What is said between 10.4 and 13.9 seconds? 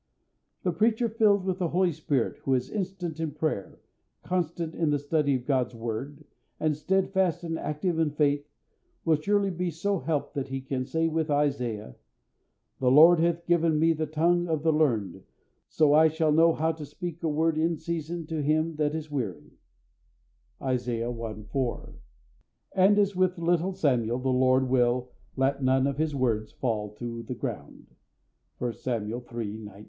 he can say with Isaiah: "The Lord God hath given